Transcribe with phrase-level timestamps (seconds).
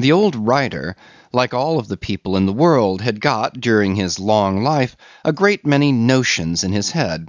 [0.00, 0.94] The old writer,
[1.32, 5.32] like all of the people in the world, had got, during his long life, a
[5.32, 7.28] great many notions in his head.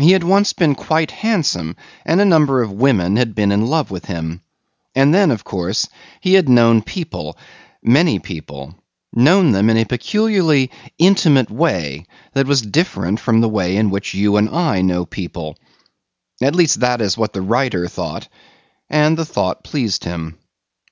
[0.00, 1.76] He had once been quite handsome,
[2.06, 4.40] and a number of women had been in love with him.
[4.94, 5.90] And then, of course,
[6.22, 7.36] he had known people,
[7.82, 8.74] many people,
[9.12, 14.14] known them in a peculiarly intimate way that was different from the way in which
[14.14, 15.58] you and I know people.
[16.40, 18.26] At least that is what the writer thought,
[18.88, 20.38] and the thought pleased him.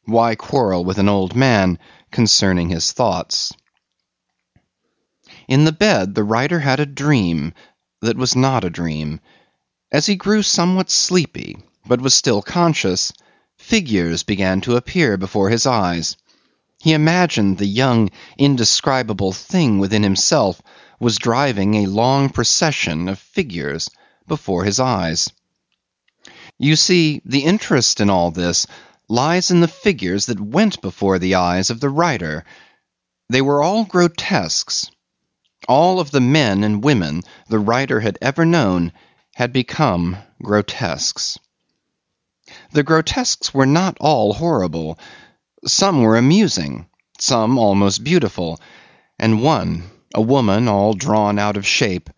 [0.08, 1.78] Why quarrel with an old man
[2.10, 3.52] concerning his thoughts?
[5.46, 7.52] In the bed the writer had a dream
[8.00, 9.20] that was not a dream.
[9.92, 13.12] As he grew somewhat sleepy, but was still conscious,
[13.58, 16.16] figures began to appear before his eyes.
[16.80, 20.62] He imagined the young indescribable thing within himself
[20.98, 23.90] was driving a long procession of figures
[24.26, 25.28] before his eyes.
[26.56, 28.66] You see, the interest in all this
[29.08, 32.44] lies in the figures that went before the eyes of the writer.
[33.28, 34.90] They were all grotesques.
[35.66, 38.92] All of the men and women the writer had ever known
[39.34, 41.38] had become grotesques.
[42.72, 44.98] The grotesques were not all horrible.
[45.66, 46.88] Some were amusing,
[47.18, 48.60] some almost beautiful,
[49.18, 52.08] and one, a woman all drawn out of shape,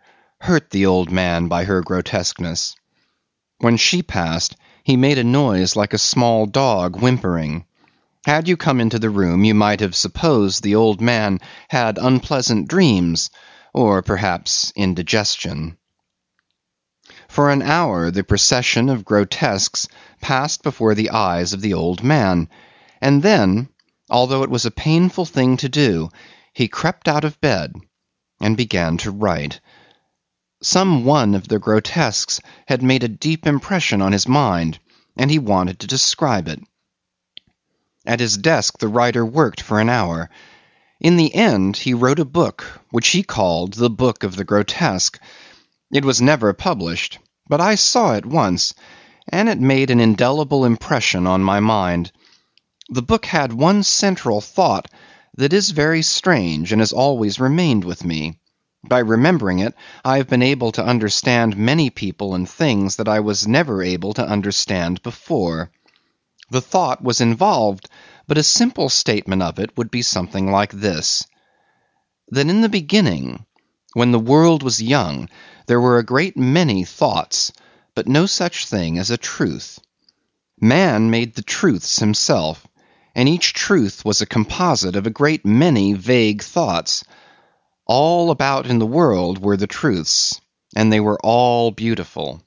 [0.41, 2.77] hurt the old man by her grotesqueness.
[3.59, 7.65] When she passed he made a noise like a small dog whimpering.
[8.25, 12.69] Had you come into the room you might have supposed the old man had unpleasant
[12.69, 13.31] dreams,
[13.73, 15.77] or perhaps indigestion.
[17.29, 19.89] For an hour the procession of grotesques
[20.21, 22.49] passed before the eyes of the old man,
[23.01, 23.69] and then,
[24.11, 26.11] although it was a painful thing to do,
[26.53, 27.73] he crept out of bed
[28.41, 29.61] and began to write.
[30.63, 34.79] Some one of the grotesques had made a deep impression on his mind,
[35.17, 36.61] and he wanted to describe it.
[38.05, 40.29] At his desk the writer worked for an hour.
[41.01, 45.19] In the end he wrote a book which he called The Book of the Grotesque.
[45.91, 47.19] It was never published,
[47.49, 48.75] but I saw it once,
[49.29, 52.13] and it made an indelible impression on my mind.
[52.91, 54.89] The book had one central thought
[55.39, 58.40] that is very strange and has always remained with me.
[58.91, 63.21] By remembering it I have been able to understand many people and things that I
[63.21, 65.71] was never able to understand before.
[66.51, 67.89] The thought was involved,
[68.27, 71.25] but a simple statement of it would be something like this:
[72.31, 73.47] that in the beginning,
[73.93, 75.29] when the world was young,
[75.69, 77.53] there were a great many thoughts,
[77.95, 79.79] but no such thing as a truth.
[80.61, 82.67] Man made the truths himself,
[83.15, 87.05] and each truth was a composite of a great many vague thoughts.
[87.93, 90.41] All about in the world were the truths,
[90.77, 92.41] and they were all beautiful.